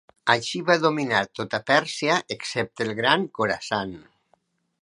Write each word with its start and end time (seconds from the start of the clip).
Així 0.33 0.61
va 0.69 0.77
dominar 0.85 1.19
tota 1.41 1.59
Pèrsia 1.69 2.17
excepte 2.39 2.89
el 2.89 2.97
Gran 3.01 3.29
Khorasan. 3.37 3.97